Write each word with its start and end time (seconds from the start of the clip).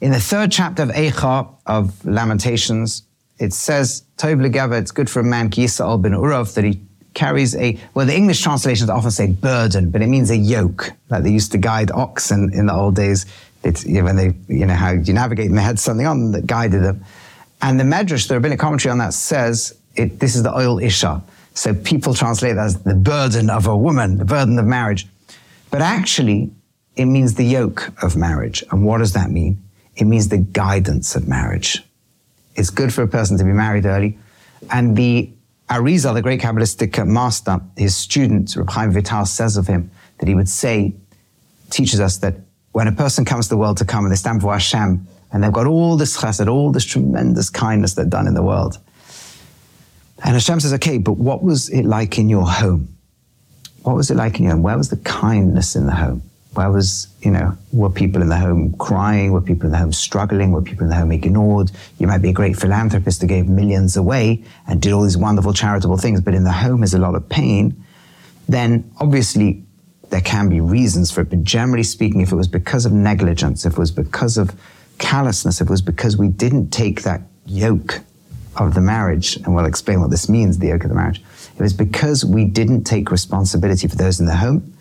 In 0.00 0.12
the 0.12 0.20
third 0.20 0.50
chapter 0.50 0.82
of 0.82 0.88
Eicha 0.90 1.46
of 1.66 2.04
Lamentations, 2.06 3.02
it 3.38 3.52
says, 3.52 4.04
Tov 4.16 4.78
it's 4.78 4.90
good 4.92 5.10
for 5.10 5.20
a 5.20 5.24
man, 5.24 5.50
yisa 5.50 5.86
ol 5.86 5.98
bin'urav, 5.98 6.54
that 6.54 6.64
he 6.64 6.80
carries 7.12 7.54
a, 7.56 7.78
well, 7.92 8.06
the 8.06 8.16
English 8.16 8.40
translations 8.40 8.88
often 8.88 9.10
say 9.10 9.26
burden, 9.26 9.90
but 9.90 10.00
it 10.00 10.06
means 10.06 10.30
a 10.30 10.36
yoke, 10.36 10.92
like 11.10 11.22
they 11.22 11.30
used 11.30 11.52
to 11.52 11.58
guide 11.58 11.90
oxen 11.90 12.50
in 12.54 12.66
the 12.66 12.72
old 12.72 12.96
days. 12.96 13.26
It's, 13.62 13.84
you 13.84 13.98
know, 13.98 14.04
when 14.04 14.16
they, 14.16 14.32
you 14.48 14.64
know, 14.64 14.74
how 14.74 14.92
you 14.92 15.12
navigate 15.12 15.50
and 15.50 15.58
they 15.58 15.62
had 15.62 15.78
something 15.78 16.06
on 16.06 16.32
that 16.32 16.46
guided 16.46 16.82
them. 16.82 17.04
And 17.60 17.78
the 17.78 17.84
Medrash, 17.84 18.26
the 18.26 18.34
rabbinic 18.34 18.58
commentary 18.58 18.92
on 18.92 18.98
that 18.98 19.12
says, 19.12 19.78
it, 19.96 20.18
this 20.18 20.34
is 20.34 20.42
the 20.42 20.54
ol 20.54 20.78
Isha. 20.78 21.22
So 21.52 21.74
people 21.74 22.14
translate 22.14 22.54
that 22.54 22.64
as 22.64 22.82
the 22.84 22.94
burden 22.94 23.50
of 23.50 23.66
a 23.66 23.76
woman, 23.76 24.16
the 24.16 24.24
burden 24.24 24.58
of 24.58 24.64
marriage. 24.64 25.06
But 25.70 25.82
actually, 25.82 26.52
it 26.96 27.04
means 27.04 27.34
the 27.34 27.44
yoke 27.44 27.90
of 28.02 28.16
marriage. 28.16 28.64
And 28.70 28.86
what 28.86 28.98
does 28.98 29.12
that 29.12 29.30
mean? 29.30 29.62
It 30.00 30.06
means 30.06 30.28
the 30.28 30.38
guidance 30.38 31.14
of 31.14 31.28
marriage. 31.28 31.84
It's 32.56 32.70
good 32.70 32.92
for 32.92 33.02
a 33.02 33.08
person 33.08 33.36
to 33.38 33.44
be 33.44 33.52
married 33.52 33.84
early. 33.84 34.18
And 34.70 34.96
the 34.96 35.30
Arizal, 35.68 36.14
the 36.14 36.22
great 36.22 36.40
Kabbalistic 36.40 37.06
master, 37.06 37.60
his 37.76 37.94
student, 37.94 38.56
Reb 38.56 38.70
Chaim 38.70 38.92
Vital, 38.92 39.26
says 39.26 39.56
of 39.56 39.66
him 39.66 39.90
that 40.18 40.28
he 40.28 40.34
would 40.34 40.48
say, 40.48 40.94
teaches 41.68 42.00
us 42.00 42.16
that 42.18 42.34
when 42.72 42.88
a 42.88 42.92
person 42.92 43.24
comes 43.24 43.46
to 43.46 43.50
the 43.50 43.56
world 43.56 43.76
to 43.76 43.84
come 43.84 44.04
and 44.04 44.12
they 44.12 44.16
stand 44.16 44.40
before 44.40 44.54
Hashem 44.54 45.06
and 45.32 45.44
they've 45.44 45.52
got 45.52 45.66
all 45.66 45.96
this 45.96 46.16
chesed, 46.16 46.48
all 46.48 46.72
this 46.72 46.84
tremendous 46.84 47.50
kindness 47.50 47.94
they've 47.94 48.08
done 48.08 48.26
in 48.26 48.34
the 48.34 48.42
world. 48.42 48.78
And 50.24 50.32
Hashem 50.32 50.60
says, 50.60 50.72
okay, 50.74 50.98
but 50.98 51.14
what 51.14 51.42
was 51.42 51.68
it 51.68 51.84
like 51.84 52.18
in 52.18 52.28
your 52.28 52.46
home? 52.46 52.96
What 53.82 53.96
was 53.96 54.10
it 54.10 54.16
like 54.16 54.38
in 54.38 54.44
your 54.44 54.52
home? 54.52 54.62
Where 54.62 54.76
was 54.76 54.88
the 54.88 54.96
kindness 54.98 55.76
in 55.76 55.86
the 55.86 55.94
home? 55.94 56.22
Where 56.54 56.70
was, 56.70 57.06
you 57.20 57.30
know, 57.30 57.56
were 57.72 57.90
people 57.90 58.22
in 58.22 58.28
the 58.28 58.36
home 58.36 58.74
crying? 58.76 59.30
Were 59.30 59.40
people 59.40 59.66
in 59.66 59.72
the 59.72 59.78
home 59.78 59.92
struggling? 59.92 60.50
Were 60.50 60.62
people 60.62 60.82
in 60.82 60.90
the 60.90 60.96
home 60.96 61.12
ignored? 61.12 61.70
You 61.98 62.08
might 62.08 62.22
be 62.22 62.30
a 62.30 62.32
great 62.32 62.56
philanthropist 62.56 63.20
who 63.20 63.28
gave 63.28 63.48
millions 63.48 63.96
away 63.96 64.42
and 64.66 64.82
did 64.82 64.92
all 64.92 65.02
these 65.02 65.16
wonderful 65.16 65.52
charitable 65.52 65.96
things, 65.96 66.20
but 66.20 66.34
in 66.34 66.42
the 66.42 66.52
home 66.52 66.82
is 66.82 66.92
a 66.92 66.98
lot 66.98 67.14
of 67.14 67.28
pain. 67.28 67.84
Then 68.48 68.90
obviously 68.98 69.62
there 70.10 70.20
can 70.20 70.48
be 70.48 70.60
reasons 70.60 71.12
for 71.12 71.20
it, 71.20 71.30
but 71.30 71.44
generally 71.44 71.84
speaking, 71.84 72.20
if 72.20 72.32
it 72.32 72.36
was 72.36 72.48
because 72.48 72.84
of 72.84 72.92
negligence, 72.92 73.64
if 73.64 73.74
it 73.74 73.78
was 73.78 73.92
because 73.92 74.36
of 74.36 74.52
callousness, 74.98 75.60
if 75.60 75.68
it 75.68 75.70
was 75.70 75.82
because 75.82 76.16
we 76.16 76.28
didn't 76.28 76.70
take 76.70 77.02
that 77.02 77.22
yoke 77.46 78.00
of 78.56 78.74
the 78.74 78.80
marriage, 78.80 79.36
and 79.36 79.54
we'll 79.54 79.66
explain 79.66 80.00
what 80.00 80.10
this 80.10 80.28
means, 80.28 80.58
the 80.58 80.66
yoke 80.66 80.82
of 80.82 80.88
the 80.88 80.96
marriage, 80.96 81.22
it 81.54 81.62
was 81.62 81.72
because 81.72 82.24
we 82.24 82.44
didn't 82.44 82.82
take 82.82 83.12
responsibility 83.12 83.86
for 83.86 83.94
those 83.94 84.18
in 84.18 84.26
the 84.26 84.34
home, 84.34 84.74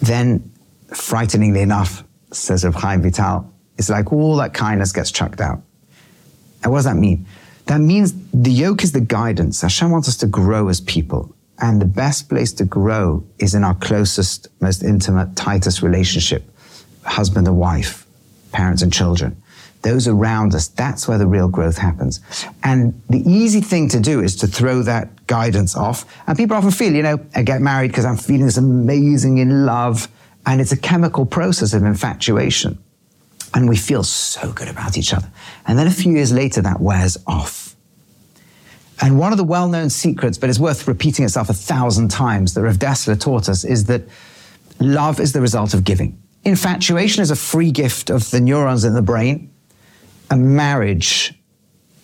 then 0.00 0.52
frighteningly 0.94 1.60
enough, 1.60 2.04
says 2.32 2.64
Rav 2.64 2.74
Chaim 2.74 3.02
Vital, 3.02 3.52
it's 3.76 3.88
like 3.88 4.12
all 4.12 4.36
that 4.36 4.54
kindness 4.54 4.92
gets 4.92 5.10
chucked 5.10 5.40
out. 5.40 5.62
And 6.62 6.72
what 6.72 6.78
does 6.78 6.84
that 6.86 6.96
mean? 6.96 7.26
That 7.66 7.80
means 7.80 8.14
the 8.32 8.50
yoke 8.50 8.82
is 8.82 8.92
the 8.92 9.00
guidance. 9.00 9.60
Hashem 9.60 9.90
wants 9.90 10.08
us 10.08 10.16
to 10.18 10.26
grow 10.26 10.68
as 10.68 10.80
people. 10.80 11.34
And 11.60 11.80
the 11.80 11.86
best 11.86 12.28
place 12.28 12.52
to 12.54 12.64
grow 12.64 13.24
is 13.38 13.54
in 13.54 13.64
our 13.64 13.74
closest, 13.74 14.48
most 14.60 14.82
intimate, 14.82 15.36
tightest 15.36 15.82
relationship 15.82 16.44
husband 17.04 17.46
and 17.46 17.56
wife, 17.56 18.06
parents 18.52 18.82
and 18.82 18.92
children. 18.92 19.42
Those 19.82 20.08
around 20.08 20.54
us, 20.54 20.68
that's 20.68 21.06
where 21.06 21.18
the 21.18 21.26
real 21.26 21.48
growth 21.48 21.78
happens. 21.78 22.20
And 22.62 23.00
the 23.08 23.22
easy 23.28 23.60
thing 23.60 23.88
to 23.90 24.00
do 24.00 24.20
is 24.20 24.36
to 24.36 24.46
throw 24.46 24.82
that 24.82 25.26
guidance 25.26 25.76
off. 25.76 26.04
And 26.26 26.36
people 26.36 26.56
often 26.56 26.70
feel, 26.70 26.92
you 26.92 27.02
know, 27.02 27.20
I 27.34 27.42
get 27.42 27.60
married 27.60 27.88
because 27.88 28.04
I'm 28.04 28.16
feeling 28.16 28.46
this 28.46 28.56
amazing 28.56 29.38
in 29.38 29.64
love 29.64 30.08
and 30.46 30.60
it's 30.60 30.72
a 30.72 30.76
chemical 30.76 31.26
process 31.26 31.74
of 31.74 31.82
infatuation. 31.82 32.78
And 33.54 33.68
we 33.68 33.76
feel 33.76 34.02
so 34.02 34.52
good 34.52 34.68
about 34.68 34.98
each 34.98 35.14
other. 35.14 35.28
And 35.66 35.78
then 35.78 35.86
a 35.86 35.90
few 35.90 36.12
years 36.12 36.32
later, 36.32 36.60
that 36.62 36.80
wears 36.80 37.16
off. 37.26 37.76
And 39.00 39.18
one 39.18 39.32
of 39.32 39.38
the 39.38 39.44
well 39.44 39.68
known 39.68 39.90
secrets, 39.90 40.38
but 40.38 40.50
it's 40.50 40.58
worth 40.58 40.88
repeating 40.88 41.24
itself 41.24 41.48
a 41.48 41.54
thousand 41.54 42.08
times, 42.08 42.54
that 42.54 42.62
Rav 42.62 42.76
Dessler 42.76 43.18
taught 43.18 43.48
us 43.48 43.64
is 43.64 43.84
that 43.84 44.02
love 44.80 45.20
is 45.20 45.32
the 45.32 45.40
result 45.40 45.72
of 45.72 45.84
giving. 45.84 46.20
Infatuation 46.44 47.22
is 47.22 47.30
a 47.30 47.36
free 47.36 47.70
gift 47.70 48.10
of 48.10 48.30
the 48.30 48.40
neurons 48.40 48.84
in 48.84 48.94
the 48.94 49.02
brain. 49.02 49.50
A 50.30 50.36
marriage 50.36 51.34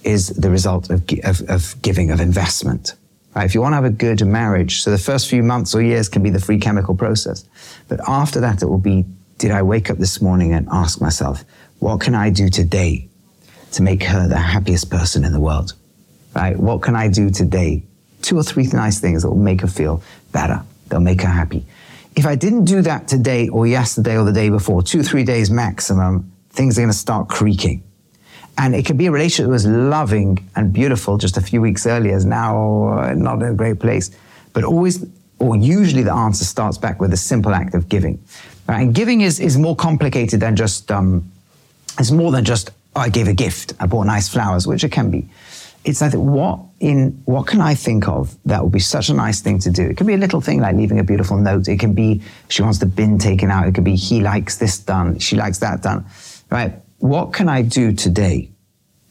is 0.02 0.28
the 0.28 0.50
result 0.50 0.90
of, 0.90 1.04
of, 1.24 1.42
of 1.48 1.74
giving, 1.82 2.10
of 2.10 2.20
investment. 2.20 2.94
Right? 3.34 3.44
If 3.44 3.54
you 3.54 3.60
want 3.60 3.72
to 3.72 3.76
have 3.76 3.84
a 3.84 3.90
good 3.90 4.24
marriage, 4.26 4.82
so 4.82 4.90
the 4.90 4.98
first 4.98 5.28
few 5.28 5.42
months 5.42 5.74
or 5.74 5.82
years 5.82 6.08
can 6.08 6.22
be 6.22 6.30
the 6.30 6.40
free 6.40 6.58
chemical 6.58 6.94
process. 6.94 7.44
But 7.88 8.00
after 8.08 8.40
that, 8.40 8.62
it 8.62 8.66
will 8.66 8.78
be 8.78 9.04
did 9.38 9.50
I 9.50 9.62
wake 9.62 9.90
up 9.90 9.98
this 9.98 10.22
morning 10.22 10.52
and 10.52 10.68
ask 10.70 11.00
myself, 11.00 11.44
what 11.80 12.00
can 12.00 12.14
I 12.14 12.30
do 12.30 12.48
today 12.48 13.08
to 13.72 13.82
make 13.82 14.02
her 14.04 14.28
the 14.28 14.38
happiest 14.38 14.90
person 14.90 15.24
in 15.24 15.32
the 15.32 15.40
world? 15.40 15.74
Right? 16.34 16.56
What 16.56 16.82
can 16.82 16.94
I 16.94 17.08
do 17.08 17.30
today? 17.30 17.82
Two 18.22 18.38
or 18.38 18.42
three 18.42 18.66
nice 18.68 19.00
things 19.00 19.22
that 19.22 19.28
will 19.28 19.36
make 19.36 19.60
her 19.60 19.66
feel 19.66 20.02
better. 20.32 20.62
They'll 20.88 21.00
make 21.00 21.22
her 21.22 21.28
happy. 21.28 21.66
If 22.16 22.26
I 22.26 22.36
didn't 22.36 22.64
do 22.64 22.80
that 22.82 23.08
today 23.08 23.48
or 23.48 23.66
yesterday 23.66 24.16
or 24.16 24.24
the 24.24 24.32
day 24.32 24.48
before, 24.48 24.82
two, 24.82 25.02
three 25.02 25.24
days 25.24 25.50
maximum, 25.50 26.32
things 26.50 26.78
are 26.78 26.82
going 26.82 26.92
to 26.92 26.96
start 26.96 27.28
creaking. 27.28 27.82
And 28.56 28.74
it 28.74 28.86
could 28.86 28.96
be 28.96 29.06
a 29.06 29.10
relationship 29.10 29.46
that 29.46 29.50
was 29.50 29.66
loving 29.66 30.48
and 30.54 30.72
beautiful 30.72 31.18
just 31.18 31.36
a 31.36 31.40
few 31.40 31.60
weeks 31.60 31.86
earlier, 31.86 32.16
is 32.16 32.24
now 32.24 33.12
not 33.16 33.42
in 33.42 33.48
a 33.48 33.54
great 33.54 33.80
place. 33.80 34.10
But 34.52 34.64
always, 34.64 35.04
or 35.40 35.56
usually 35.56 36.04
the 36.04 36.14
answer 36.14 36.44
starts 36.44 36.78
back 36.78 37.00
with 37.00 37.12
a 37.12 37.16
simple 37.16 37.52
act 37.52 37.74
of 37.74 37.88
giving. 37.88 38.22
Right? 38.68 38.82
And 38.82 38.94
giving 38.94 39.22
is, 39.22 39.40
is 39.40 39.58
more 39.58 39.74
complicated 39.74 40.40
than 40.40 40.54
just, 40.54 40.92
um, 40.92 41.30
it's 41.98 42.12
more 42.12 42.30
than 42.30 42.44
just, 42.44 42.70
oh, 42.94 43.00
I 43.00 43.08
gave 43.08 43.26
a 43.28 43.34
gift, 43.34 43.74
I 43.80 43.86
bought 43.86 44.06
nice 44.06 44.28
flowers, 44.28 44.66
which 44.66 44.84
it 44.84 44.92
can 44.92 45.10
be. 45.10 45.28
It's 45.84 46.00
like, 46.00 46.14
what 46.14 46.60
in, 46.80 47.20
what 47.26 47.46
can 47.46 47.60
I 47.60 47.74
think 47.74 48.08
of 48.08 48.34
that 48.46 48.62
would 48.62 48.72
be 48.72 48.78
such 48.78 49.10
a 49.10 49.14
nice 49.14 49.42
thing 49.42 49.58
to 49.58 49.70
do? 49.70 49.82
It 49.82 49.96
could 49.96 50.06
be 50.06 50.14
a 50.14 50.18
little 50.18 50.40
thing 50.40 50.60
like 50.60 50.76
leaving 50.76 50.98
a 50.98 51.04
beautiful 51.04 51.36
note. 51.36 51.68
It 51.68 51.78
can 51.78 51.92
be, 51.92 52.22
she 52.48 52.62
wants 52.62 52.78
the 52.78 52.86
bin 52.86 53.18
taken 53.18 53.50
out. 53.50 53.66
It 53.66 53.74
could 53.74 53.84
be, 53.84 53.96
he 53.96 54.20
likes 54.20 54.56
this 54.56 54.78
done. 54.78 55.18
She 55.18 55.36
likes 55.36 55.58
that 55.58 55.82
done. 55.82 56.06
Right? 56.50 56.72
What 57.04 57.34
can 57.34 57.50
I 57.50 57.60
do 57.60 57.92
today? 57.92 58.48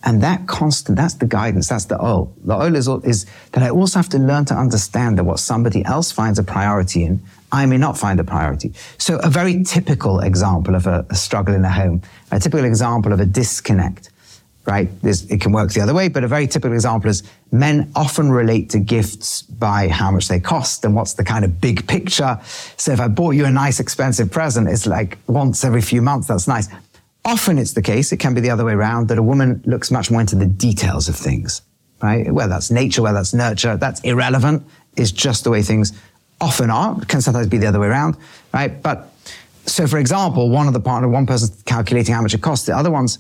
And 0.03 0.23
that 0.23 0.47
constant, 0.47 0.97
that's 0.97 1.13
the 1.13 1.27
guidance, 1.27 1.69
that's 1.69 1.85
the 1.85 1.99
ol. 1.99 2.35
The 2.43 2.55
ol 2.55 2.75
is, 2.75 2.87
is 3.03 3.27
that 3.51 3.61
I 3.61 3.69
also 3.69 3.99
have 3.99 4.09
to 4.09 4.17
learn 4.17 4.45
to 4.45 4.55
understand 4.55 5.19
that 5.19 5.25
what 5.25 5.37
somebody 5.37 5.85
else 5.85 6.11
finds 6.11 6.39
a 6.39 6.43
priority 6.43 7.03
in, 7.03 7.21
I 7.51 7.67
may 7.67 7.77
not 7.77 7.95
find 7.95 8.19
a 8.19 8.23
priority. 8.23 8.73
So 8.97 9.19
a 9.19 9.29
very 9.29 9.63
typical 9.63 10.21
example 10.21 10.73
of 10.73 10.87
a, 10.87 11.05
a 11.11 11.13
struggle 11.13 11.53
in 11.53 11.63
a 11.63 11.69
home, 11.69 12.01
a 12.31 12.39
typical 12.39 12.65
example 12.65 13.13
of 13.13 13.19
a 13.19 13.27
disconnect, 13.27 14.09
right? 14.65 14.89
It 15.03 15.39
can 15.39 15.51
work 15.51 15.71
the 15.71 15.81
other 15.81 15.93
way, 15.93 16.07
but 16.07 16.23
a 16.23 16.27
very 16.27 16.47
typical 16.47 16.73
example 16.73 17.11
is 17.11 17.21
men 17.51 17.91
often 17.95 18.31
relate 18.31 18.71
to 18.71 18.79
gifts 18.79 19.43
by 19.43 19.87
how 19.87 20.09
much 20.09 20.29
they 20.29 20.39
cost 20.39 20.83
and 20.83 20.95
what's 20.95 21.13
the 21.13 21.23
kind 21.23 21.45
of 21.45 21.61
big 21.61 21.87
picture. 21.87 22.39
So 22.75 22.91
if 22.91 22.99
I 22.99 23.07
bought 23.07 23.35
you 23.35 23.45
a 23.45 23.51
nice 23.51 23.79
expensive 23.79 24.31
present, 24.31 24.67
it's 24.67 24.87
like 24.87 25.19
once 25.27 25.63
every 25.63 25.83
few 25.83 26.01
months, 26.01 26.27
that's 26.29 26.47
nice. 26.47 26.69
Often 27.25 27.57
it's 27.57 27.73
the 27.73 27.81
case, 27.81 28.11
it 28.11 28.17
can 28.17 28.34
be 28.34 28.41
the 28.41 28.50
other 28.50 28.66
way 28.66 28.73
around, 28.73 29.07
that 29.07 29.17
a 29.17 29.23
woman 29.23 29.61
looks 29.66 29.91
much 29.91 30.11
more 30.11 30.22
into 30.22 30.35
the 30.35 30.45
details 30.45 31.07
of 31.07 31.16
things, 31.16 31.61
right? 32.01 32.29
Whether 32.31 32.50
that's 32.50 32.69
nature, 32.69 33.01
whether 33.01 33.17
that's 33.17 33.34
nurture, 33.34 33.78
that's 33.78 34.01
irrelevant. 34.01 34.63
It's 34.97 35.11
just 35.11 35.45
the 35.45 35.50
way 35.50 35.61
things 35.61 35.94
often 36.41 36.69
are. 36.69 37.01
It 37.01 37.07
can 37.07 37.22
sometimes 37.22 37.47
be 37.47 37.57
the 37.57 37.67
other 37.67 37.79
way 37.79 37.88
around, 37.88 38.17
right? 38.53 38.81
But 38.84 39.09
so, 39.66 39.88
for 39.88 39.97
example, 39.97 40.50
one 40.50 40.67
of 40.67 40.73
the 40.73 40.81
partner, 40.81 41.07
one 41.07 41.25
person's 41.25 41.61
calculating 41.63 42.13
how 42.13 42.22
much 42.22 42.34
it 42.34 42.41
costs, 42.41 42.66
the 42.66 42.75
other 42.75 42.91
one's, 42.91 43.19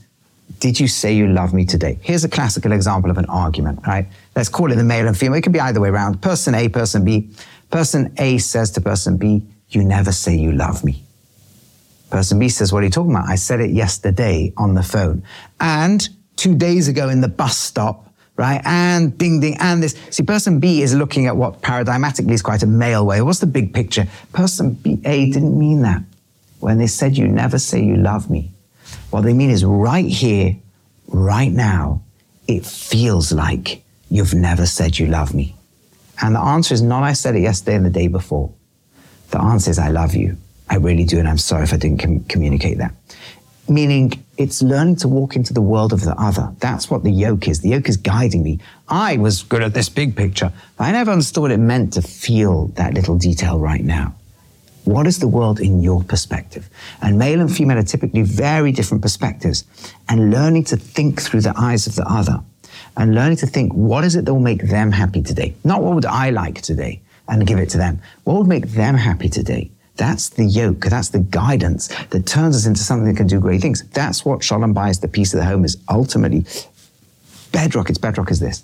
did 0.59 0.77
you 0.77 0.89
say 0.89 1.13
you 1.13 1.27
love 1.27 1.53
me 1.53 1.65
today? 1.65 1.97
Here's 2.01 2.25
a 2.25 2.29
classical 2.29 2.73
example 2.73 3.09
of 3.09 3.17
an 3.17 3.25
argument, 3.27 3.79
right? 3.87 4.05
Let's 4.35 4.49
call 4.49 4.71
it 4.71 4.75
the 4.75 4.83
male 4.83 5.07
and 5.07 5.17
female. 5.17 5.37
It 5.37 5.41
could 5.41 5.53
be 5.53 5.61
either 5.61 5.79
way 5.79 5.87
around. 5.87 6.21
Person 6.21 6.53
A, 6.53 6.67
person 6.67 7.05
B. 7.05 7.29
Person 7.71 8.13
A 8.17 8.37
says 8.37 8.69
to 8.71 8.81
person 8.81 9.15
B, 9.15 9.43
you 9.69 9.83
never 9.83 10.11
say 10.11 10.35
you 10.35 10.51
love 10.51 10.83
me. 10.83 11.01
Person 12.13 12.37
B 12.37 12.47
says, 12.47 12.71
What 12.71 12.83
are 12.83 12.85
you 12.85 12.91
talking 12.91 13.09
about? 13.09 13.27
I 13.27 13.33
said 13.33 13.59
it 13.59 13.71
yesterday 13.71 14.53
on 14.55 14.75
the 14.75 14.83
phone. 14.83 15.23
And 15.59 16.07
two 16.35 16.53
days 16.53 16.87
ago 16.87 17.09
in 17.09 17.21
the 17.21 17.27
bus 17.27 17.57
stop, 17.57 18.07
right? 18.35 18.61
And 18.65 19.17
ding, 19.17 19.39
ding, 19.39 19.57
and 19.59 19.81
this. 19.81 19.95
See, 20.11 20.21
person 20.21 20.59
B 20.59 20.83
is 20.83 20.93
looking 20.93 21.25
at 21.25 21.35
what 21.35 21.63
paradigmatically 21.63 22.33
is 22.33 22.43
quite 22.43 22.61
a 22.61 22.67
male 22.67 23.03
way. 23.03 23.23
What's 23.23 23.39
the 23.39 23.47
big 23.47 23.73
picture? 23.73 24.07
Person 24.31 24.73
B, 24.73 25.01
A 25.05 25.31
didn't 25.31 25.57
mean 25.57 25.81
that. 25.81 26.03
When 26.59 26.77
they 26.77 26.85
said, 26.85 27.17
You 27.17 27.27
never 27.27 27.57
say 27.57 27.83
you 27.83 27.97
love 27.97 28.29
me, 28.29 28.51
what 29.09 29.21
they 29.21 29.33
mean 29.33 29.49
is 29.49 29.65
right 29.65 30.05
here, 30.05 30.55
right 31.07 31.51
now, 31.51 32.03
it 32.47 32.63
feels 32.63 33.31
like 33.31 33.83
you've 34.11 34.35
never 34.35 34.67
said 34.67 34.99
you 34.99 35.07
love 35.07 35.33
me. 35.33 35.55
And 36.21 36.35
the 36.35 36.41
answer 36.41 36.75
is 36.75 36.83
not, 36.83 37.01
I 37.01 37.13
said 37.13 37.35
it 37.35 37.41
yesterday 37.41 37.75
and 37.75 37.87
the 37.87 37.89
day 37.89 38.07
before. 38.07 38.53
The 39.31 39.41
answer 39.41 39.71
is, 39.71 39.79
I 39.79 39.89
love 39.89 40.13
you. 40.13 40.37
I 40.73 40.77
really 40.77 41.03
do, 41.03 41.19
and 41.19 41.27
I'm 41.27 41.37
sorry 41.37 41.65
if 41.65 41.71
I 41.71 41.77
didn't 41.77 41.99
com- 41.99 42.23
communicate 42.23 42.79
that. 42.79 42.95
Meaning, 43.69 44.23
it's 44.39 44.63
learning 44.63 44.95
to 44.97 45.07
walk 45.07 45.35
into 45.35 45.53
the 45.53 45.61
world 45.61 45.93
of 45.93 46.01
the 46.01 46.15
other. 46.19 46.51
That's 46.57 46.89
what 46.89 47.03
the 47.03 47.11
yoke 47.11 47.47
is. 47.47 47.59
The 47.61 47.69
yoke 47.69 47.87
is 47.87 47.95
guiding 47.95 48.41
me. 48.41 48.59
I 48.89 49.17
was 49.17 49.43
good 49.43 49.61
at 49.61 49.75
this 49.75 49.87
big 49.87 50.15
picture, 50.15 50.51
but 50.75 50.85
I 50.85 50.91
never 50.91 51.11
understood 51.11 51.43
what 51.43 51.51
it 51.51 51.59
meant 51.59 51.93
to 51.93 52.01
feel 52.01 52.69
that 52.79 52.95
little 52.95 53.19
detail 53.19 53.59
right 53.59 53.83
now. 53.83 54.15
What 54.85 55.05
is 55.05 55.19
the 55.19 55.27
world 55.27 55.59
in 55.59 55.83
your 55.83 56.03
perspective? 56.03 56.67
And 57.03 57.19
male 57.19 57.39
and 57.39 57.55
female 57.55 57.77
are 57.77 57.83
typically 57.83 58.23
very 58.23 58.71
different 58.71 59.03
perspectives. 59.03 59.65
And 60.09 60.31
learning 60.31 60.63
to 60.65 60.75
think 60.75 61.21
through 61.21 61.41
the 61.41 61.53
eyes 61.55 61.85
of 61.85 61.93
the 61.93 62.07
other 62.11 62.39
and 62.97 63.13
learning 63.13 63.37
to 63.37 63.45
think, 63.45 63.71
what 63.73 64.03
is 64.03 64.15
it 64.15 64.25
that 64.25 64.33
will 64.33 64.41
make 64.41 64.63
them 64.63 64.91
happy 64.91 65.21
today? 65.21 65.53
Not 65.63 65.83
what 65.83 65.93
would 65.93 66.05
I 66.05 66.31
like 66.31 66.61
today 66.61 66.99
and 67.27 67.45
give 67.45 67.59
it 67.59 67.69
to 67.69 67.77
them. 67.77 68.01
What 68.23 68.39
would 68.39 68.47
make 68.47 68.69
them 68.71 68.95
happy 68.95 69.29
today? 69.29 69.69
That's 69.95 70.29
the 70.29 70.45
yoke. 70.45 70.85
That's 70.85 71.09
the 71.09 71.19
guidance 71.19 71.87
that 72.09 72.25
turns 72.25 72.55
us 72.55 72.65
into 72.65 72.81
something 72.81 73.07
that 73.07 73.17
can 73.17 73.27
do 73.27 73.39
great 73.39 73.61
things. 73.61 73.83
That's 73.89 74.25
what 74.25 74.43
Shalom 74.43 74.73
Bayis, 74.73 75.01
the 75.01 75.07
peace 75.07 75.33
of 75.33 75.39
the 75.39 75.45
home, 75.45 75.63
is 75.65 75.77
ultimately 75.89 76.45
bedrock. 77.51 77.89
Its 77.89 77.99
bedrock 77.99 78.31
is 78.31 78.39
this. 78.39 78.61